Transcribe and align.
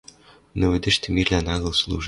Но 0.57 0.65
вӹдӹштӹ 0.71 1.07
мирлӓн 1.15 1.47
агыл 1.55 1.73
служа 1.79 1.99